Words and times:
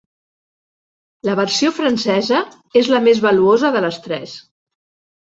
La 1.29 1.35
versió 1.41 1.71
francesa 1.81 2.41
és 2.83 2.93
la 2.97 3.05
més 3.09 3.25
valuosa 3.31 3.75
de 3.79 3.89
les 3.89 4.05
tres. 4.11 4.39